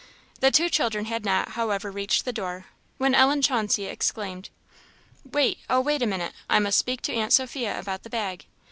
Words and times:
The 0.39 0.49
two 0.49 0.67
children 0.67 1.05
had 1.05 1.23
not, 1.23 1.49
however, 1.49 1.91
reached 1.91 2.25
the 2.25 2.33
door, 2.33 2.65
when 2.97 3.13
Ellen 3.13 3.43
Chauncey 3.43 3.85
exclaimed, 3.85 4.49
"Wait 5.23 5.59
oh, 5.69 5.79
wait 5.81 6.01
a 6.01 6.07
minute! 6.07 6.33
I 6.49 6.57
must 6.57 6.79
speak 6.79 7.03
to 7.03 7.13
aunt 7.13 7.33
Sophia 7.33 7.77
about 7.77 8.01
the 8.01 8.09
bag." 8.09 8.47